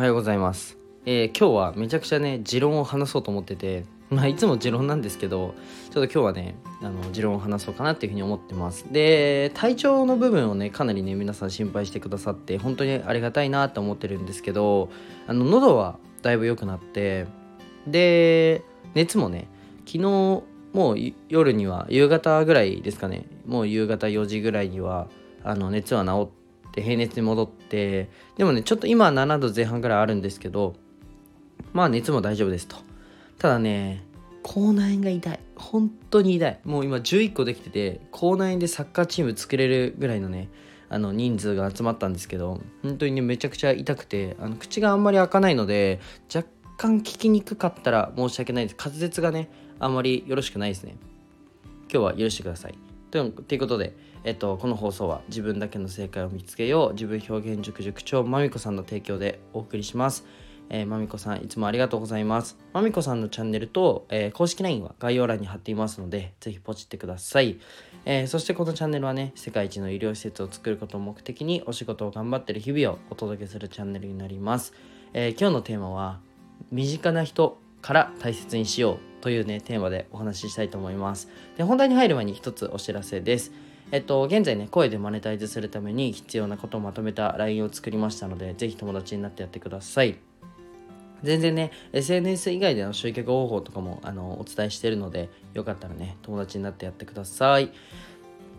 [0.00, 5.54] おはようございます、えー今日はめちゃくちゃね持論を話そうと思っててまあいつも持論なんですけど
[5.92, 8.86] ちょっと今日はねあの持論を話そうかなっていうふうに思ってます。
[8.90, 14.88] で体調の部分をねかなりね皆さん心配してくださって本当にありがたいなって思ってるんですけど
[15.26, 17.26] あの喉はだいぶ良くなって
[17.86, 19.48] で熱もね
[19.80, 20.44] 昨日も
[20.94, 20.96] う
[21.28, 25.08] 夜には夕方ぐらいですかねもう夕方4時ぐらいには
[25.44, 26.39] あの熱は治って
[26.72, 30.74] で平熱に戻ってでもねちょっと今7度前半ぐらいあるんですけど
[31.72, 32.76] まあ熱も大丈夫ですと。
[33.38, 34.04] ただね
[34.42, 35.40] 口内炎が痛い。
[35.56, 36.60] 本当に痛い。
[36.64, 40.48] もう今11個できてて口内炎でサッカーチーム作れるぐらいのね
[40.88, 46.00] あの人数が集まったんですけど本当にねめちゃくちゃ痛くてあの口があんまり開かないので
[46.34, 48.76] 若干聞きにくかったら申し訳ないです。
[48.78, 50.96] 滑舌がねあんまりよろしくないですね。
[51.92, 52.89] 今日は許してください。
[53.10, 60.24] ということで、えっと、この放送は自分だけの正解を見つけよう自分表現塾塾長まみこさんの提供でお送りします。
[60.72, 62.56] えー、まみこさんいつもありがとうございます。
[62.72, 67.58] まみこさんのチャンネルと、えー公式 LINE は概要欄に貼っていますのでぜひポチってください、
[68.04, 74.72] えーそしてこのチャンネルはね世界一の医療施設を作ることを目的にお仕事を頑張ってる日々をお届けするチャンネルになります、
[75.12, 76.20] え今日のテーマは
[76.70, 81.28] 身近な人から大切にしようというねテーマでお話ししたいと思います。
[81.56, 83.52] で本題に入る前に一つお知らせです。
[83.92, 90.16] えっと、現在ね、声でマネタイズするために必要なことをまとめた LINE を作りましたので、ぜひ友達になってやってください。
[91.22, 97.72] 全然ね SNS 以外での集客方法とかもあのお伝えしてるのでよかったらね友達になってやってください。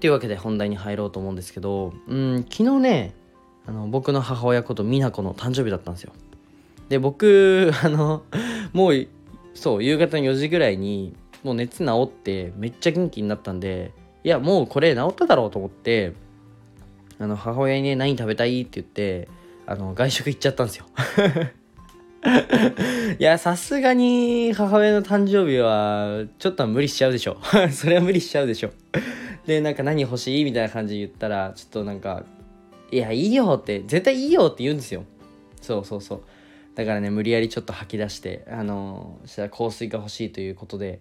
[0.00, 3.14] というわけで本題に入ろうと思うんですけどうん昨日ね
[3.66, 6.12] あの僕の母親こと美奈子の誕生日だったんですよ。
[6.88, 8.22] で僕 あの
[8.72, 9.06] もう
[9.54, 13.92] そう夕方の4時ぐらいにもう熱治ってめっちゃ元気になったんで
[14.24, 16.12] いやもうこれ治っただろうと思って
[17.18, 19.28] あの母親にね何食べたいって言って
[19.66, 20.86] あの外食行っちゃったんですよ
[23.18, 27.38] いや、さすがに母親の誕生日は、ちょっと無理しちゃうでしょ。
[27.70, 28.70] それは無理しちゃうでしょ。
[29.46, 32.24] で、なんか何欲しいみたいな感じで言ったら、ちょっとなんか、
[32.90, 35.04] いや、いいよって、絶対いいよって言うんですよ。
[35.60, 36.22] そうそうそう。
[36.76, 41.00] だからね、無理やりちょっと吐き出して、あのー、したら香水が欲しいということで、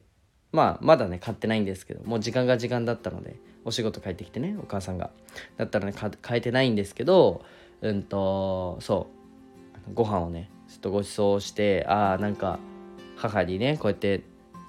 [0.51, 5.11] まあ、まだね、買ってないんですけど、もう時間が時間だったので、お仕事帰ってきてね、お母さんが。
[5.57, 7.43] だったらね、か変えてないんですけど、
[7.81, 9.15] うんと、そう、
[9.93, 12.59] ご飯をねちょっとご馳走してああなんか
[13.15, 14.23] 母にねこうやって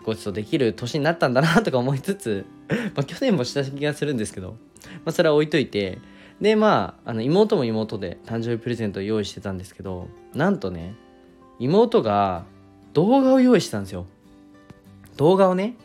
[0.05, 2.47] ご馳走できる年になったんだなとか思いつつ
[2.95, 4.57] まあ去年もした気がするんですけど、ま
[5.07, 5.99] あ、それは置いといて
[6.41, 10.95] でまああの妹も妹で誕生日プレゼントを用意してたんですけどなんとね
[11.59, 12.45] 妹が
[12.93, 14.07] 動画を用意してたんですよ。
[15.17, 15.77] 動画をね。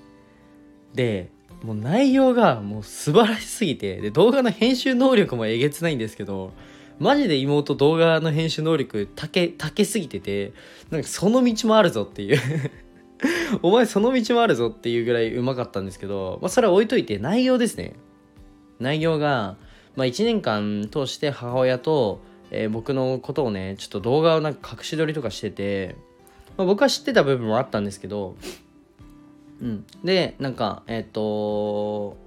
[0.94, 1.30] で
[1.64, 6.52] もう内容がもう素晴らしすぎてで動画の編集能力もえげつないんですけど
[7.00, 10.54] マジで妹動画の編集能力たけたけすぎてて
[10.90, 12.40] なんかその道もあるぞっていう。
[13.62, 17.94] お前その道もあるぞっていうぐらいうまかったんですけど、まあ、それは置いといて内容ですね。
[18.80, 19.58] 内容が、
[19.96, 22.22] まあ、1年間通して母親と、
[22.52, 25.96] えー僕のことをねちょっと動画をなんか隠し撮りとかしてて、
[26.58, 28.36] まあ、僕は知ってた部分もあったんですけど
[29.62, 29.86] うん。
[30.04, 32.18] でなんかえっ、と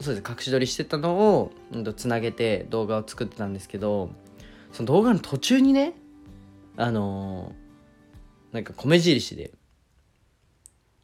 [0.00, 4.10] そうです隠し撮りしてたのを、うん、つなげて動画を作ってたんですけど
[4.72, 5.94] その動画の途中にね
[6.76, 7.68] あのー
[8.52, 9.52] なんか米印で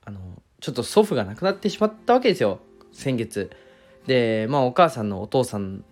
[0.05, 0.21] あの
[0.61, 2.61] ちょっと祖父が亡くなってしまったわけですよ
[2.93, 3.51] 先月。
[4.07, 5.85] でまあお母さんのお父さん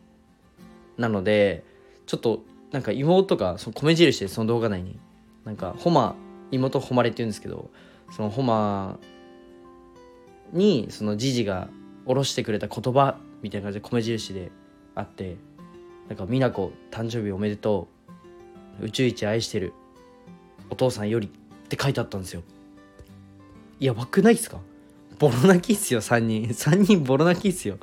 [0.96, 1.64] なので
[2.06, 4.98] ちょっとなんか妹がその米印でその動画内に
[5.44, 6.14] なんかホマ
[6.50, 7.70] 妹誉れって言うんですけど
[8.10, 8.98] そのホマ
[10.52, 11.68] にそのじじが
[12.06, 14.50] 下ろしてくれた言葉みたいな感じで米印で
[14.94, 15.36] あって
[16.08, 17.88] なんか「美奈子誕生日おめでと
[18.80, 19.72] う宇宙一愛してる
[20.70, 22.42] お父さんより」って書いてあったんですよ。
[23.80, 24.58] やばくないっすか？
[25.18, 26.46] ボロ泣きっすよ3人。
[26.48, 27.78] 3人ボロ泣きっすよ。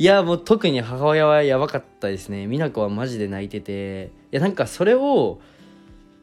[0.00, 2.46] いやもう特に母親はやばかったですね。
[2.46, 4.12] 美奈子はマジで泣いてて。
[4.30, 5.40] いやなんかそれを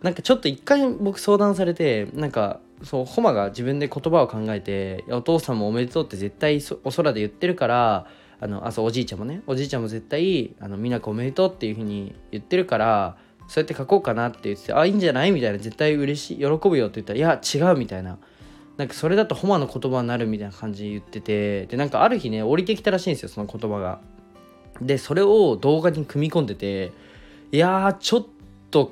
[0.01, 8.07] なんかちょっと一回僕相談されてなんかそうホマが自分で言葉を考えていやお父さんもおめでとうって絶対お空で言ってるから
[8.39, 9.41] あのあそうおじいちゃんもね。
[9.45, 13.17] おじいちゃんも絶対あの美奈子おめでとうっていうふうに言ってるから
[13.47, 15.31] そうやって書こうかなって言ってあいいんじゃない？
[15.31, 18.19] みたいな絶対嬉しい喜ぶよって言ったらいや違うみたいな。
[18.77, 23.99] なんかそれだとホマの言葉になるみたいな感じで言っててでなんかある日ね降りてきたらしいんですよその言葉が。
[24.81, 26.91] でそれを動画に組み込んでて
[27.51, 28.25] いやーちょっ
[28.71, 28.91] と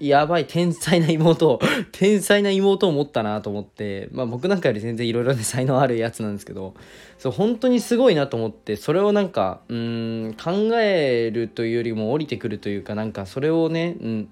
[0.00, 1.58] やばい天才な妹
[1.92, 6.74] 天才な妹を持ったなと思ってまあ僕なんかより全然いろいろね才能あるやつなんですけど
[7.18, 14.28] そう本当にすごいなと思ってそれをなんかうん考えるというよりも降りてくるというかなんかそれをね、うん、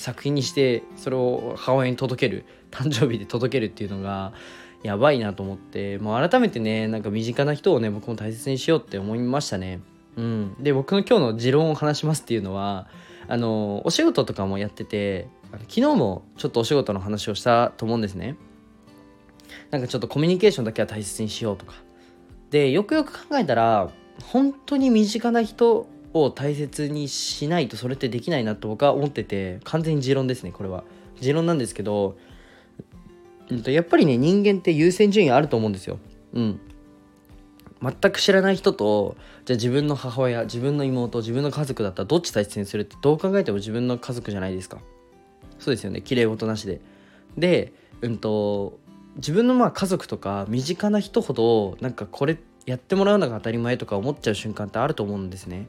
[0.00, 4.32] 作品にしてそれを母親に届ける誕生日で届けるっていうのが
[4.82, 9.80] やばいなと思ってもう改めてねなんか身近な人をね僕も大切にしようって思いましたね。
[10.16, 12.88] うん、で僕の今日の持論を話しますっていうのは
[13.28, 18.36] あのお仕事とかもやってて昨日もちょっとお仕事の話をしたと思うんですね。
[19.70, 21.74] なんかちょっとコミュニケーションだけは大切にしようとか。
[22.50, 23.90] でよくよく考えたら
[24.32, 30.84] 本当に身近な人を大切にしないとそれってできないなと僕は思ってて完全に持論ですねこれは。
[31.20, 32.16] 持論なんですけど
[33.66, 35.98] やっぱりね人間って優先順位あると思うんですよ。
[36.32, 36.60] うん。
[37.82, 39.16] 全く知らない人と
[39.46, 44.78] じゃあ自分の母親自分の妹自分の家族だったらどっち大切にするってどう考えても自分の家族じゃないですか。
[45.58, 46.80] そうですよね綺麗事なしで。
[47.36, 47.72] で
[48.02, 48.78] うんと
[49.16, 55.66] 自分のまあ家族とか身近な人ほどなんかこれやってもらうのが当たり前とか思っちゃう瞬間ってあると思うんですね。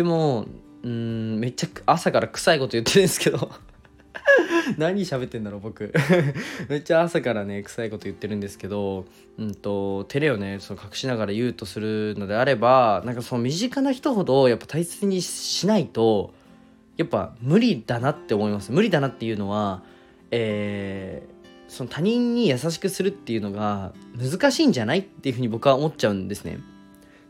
[0.00, 0.46] でも
[0.82, 3.50] うんめっちゃ朝から臭いこと言ってるんですけど。
[4.78, 5.92] 何喋ってんだろう僕。
[6.70, 9.04] めっちゃ朝からね臭いこと言ってるんですけど、
[9.36, 16.32] うんと、照れをねその隠しながら言うとするのであればなんかその身近な人ほどやっぱ大切にしないと
[16.96, 18.72] やっぱ無理だなって思います。
[18.72, 19.82] 無理だなっていうのは
[20.30, 26.58] えー、その他人に優しくするっていうのが難しいんじゃないっていうふうに僕は思っちゃうんですね。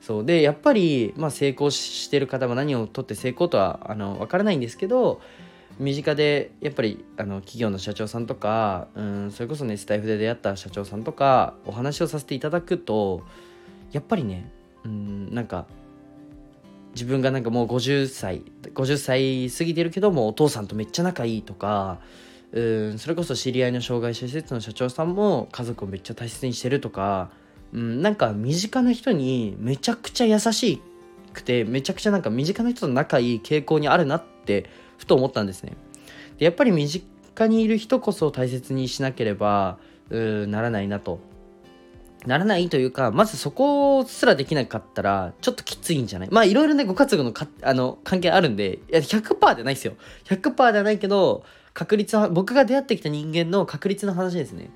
[0.00, 0.24] そう。
[0.24, 5.20] でやっぱり、まあ、成功してる方は何をとって成功とはあの分からないんですけど
[5.78, 13.22] 身近でやっぱりあの企業の社長さんとかうんそれこそねスタイフで出会った社長さんとかお話をさせていただくと
[13.92, 14.50] やっぱりね
[14.84, 15.66] うんなんか
[16.92, 18.42] 自分がなんかもう50歳
[18.74, 22.00] 50歳過ぎてるけどもお父さんとめっちゃ仲いいとか
[22.52, 27.30] うんそれこそ知り合いの障害者施設の社長さんも家族をめっちゃ大切にしてるとか、
[27.72, 30.82] うん、なんか身近な人にめちゃくちゃ優し
[31.32, 34.68] くてめちゃくちゃなんか身近な人と仲いい傾向にあるなって
[34.98, 35.76] ふと思ったんですね。
[36.38, 39.78] でやっぱり身近にいる人こそ大切にしなければ
[40.10, 41.20] ならないなと。
[42.26, 46.28] ならないというか、まずそこすらできなかったら、ちょっときついんじゃない？
[46.30, 49.94] まあいろいろね、ご家族のかあの関係あるんで、いや100%じゃないですよ。
[50.24, 54.68] 100%ではないけど、確率は、僕が出会ってきた人間の確率の話ですね。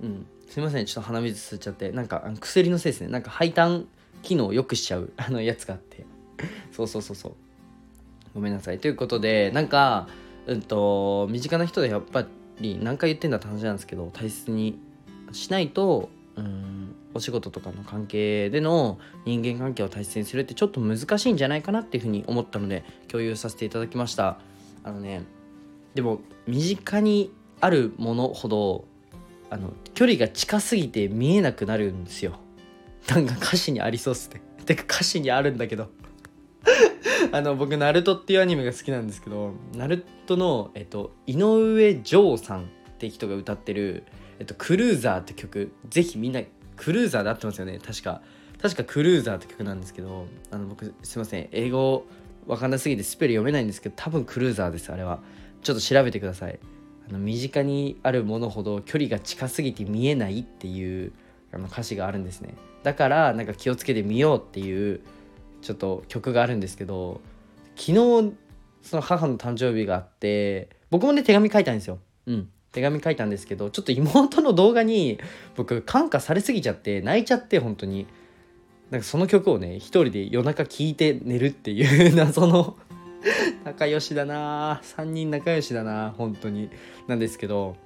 [0.00, 0.26] うん。
[0.48, 1.92] すいません、ちょっと鼻水吸っちゃって。
[1.92, 3.08] なんか、薬のせいですね。
[3.08, 3.86] なんか配管
[4.22, 6.04] 機能を良くしちゃう、 あの、やつがあって。
[6.72, 7.32] そうそうそうそう。
[8.34, 8.78] ごめんなさい。
[8.78, 10.08] ということで、なんか、
[10.46, 12.26] うんと、身近な人でやっぱ
[12.60, 14.78] り何回言ってんだって話なんですけど、大切に
[15.32, 24.38] しないと、うん、お仕事とかの関係での人間関係を大切にするってちょっと難しいんじゃないかなっていうふうに思ったので、共有させていただきました。
[24.84, 25.22] あのね、
[25.94, 28.84] でも、身近にあるものほど、
[29.50, 32.40] あの、距離が近すぎて見えなくなるんですよ。
[33.08, 34.40] なんか歌詞にありそうっすね。
[34.66, 35.90] てか歌詞にあるんだけど。
[37.32, 42.64] あの僕ナルトっていうアニメが好きなんですけどナルトの、えっと、井上丈さんっ
[42.98, 44.04] て人が歌ってる
[44.38, 45.72] 「えっと、クルーザー」って曲。
[45.88, 46.42] ぜひみんな
[46.76, 47.78] クルーザーで合ってますよね。
[47.78, 48.22] 確か。
[48.60, 51.48] 確かクルーザーって曲なんですけどあの僕すいません。
[51.52, 52.06] 英語
[52.46, 55.20] わかんなすぎてスペル読めないんですけど多分クルーザーですあれは。
[55.62, 56.58] ちょっと調べてください。
[57.08, 61.12] あの身近にあるものほど距離が近すぎて見えないっていう
[61.52, 62.54] あの歌詞があるんですね。
[62.82, 65.00] だからなんか気をつけてみようっていう
[65.62, 67.20] ちょっと曲があるんですけど
[67.76, 68.34] 昨日
[68.82, 71.98] その母の誕生日があって僕もね手紙書いたんですよ。
[72.26, 72.48] うん。
[72.72, 75.18] 手紙書いたんですけどちょっと妹の動画に
[75.56, 78.06] 僕感化されすぎちゃって泣いちゃって本当に。
[78.90, 82.76] なんかその曲をね一人で夜中聴いて寝るっていう 謎の
[83.64, 84.80] 仲良しだな。
[84.82, 86.70] 3人仲良しだな本当に。
[87.06, 87.76] なんですけど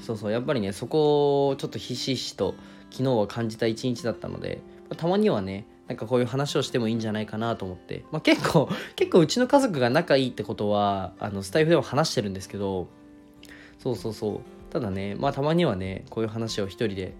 [0.00, 2.54] そうそうやっぱりねそこをちょっとひしひしと
[2.90, 4.60] 昨日は感じた一日だったので
[4.96, 12.88] たまにはねなんかこういう話をしてもいいんじゃないかなと思って、まあ、結構 結構うちの家族が仲いいってことはあのスタイフでも話してるんですけど
[13.78, 14.40] そうそうそう。
[14.72, 17.14] ただねまあたまにはねこういう話を一人で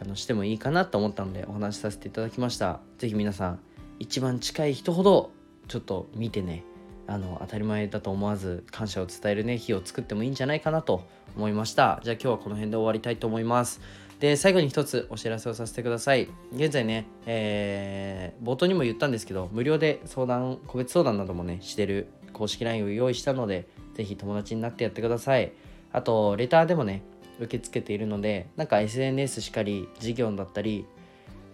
[0.00, 2.80] あのしてもいいかなと思ったのでお話しさせていただきました。
[2.98, 3.58] 是非皆さん
[3.98, 5.30] 一番近い人ほど
[5.68, 6.64] ちょっと見てね
[7.06, 11.06] あの当たり前だと思わず感謝を伝えるね日を作ってもいいんじゃないかなと
[11.36, 13.80] 思いましたじゃあ今日はこの辺で終わりたいと思います
[14.20, 16.28] で、最後に一つお知らせをさせてください。
[16.54, 25.52] 現在ね、えー、冒頭にも言ったんですけど、無料で相談、個別相談などもね、してる公式 LINE を用意したので、ぜひ友達になってやってください。
[25.92, 27.02] あと、レターでもね、
[27.38, 30.86] 受け付けているので、なんか SNS しかり、事業だったり、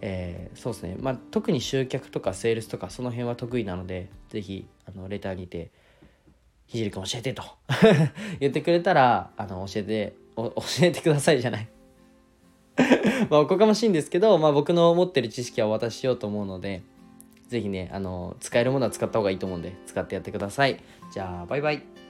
[0.01, 5.71] えー、そうですね、まあ、特に集客とかセールスとかその辺は得意なので、ぜひ、あの、レターにて、
[6.65, 7.43] ひじりくん教えてと
[8.39, 11.67] 言ってくれたら、あの、教えて、 教えてくださいじゃない。
[13.29, 16.81] まあおこがましいんですけど、まあ、僕の持ってる知識はお渡ししようと思うので
[17.49, 20.81] 是非ねあの使えるものは使った方がいいと思うんで使ってやってください。
[21.13, 22.00] じゃあバイバイ。